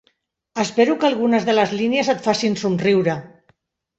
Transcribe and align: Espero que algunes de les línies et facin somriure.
Espero 0.63 0.95
que 1.01 1.07
algunes 1.09 1.45
de 1.49 1.55
les 1.57 1.75
línies 1.81 2.09
et 2.15 2.25
facin 2.29 2.57
somriure. 2.65 3.17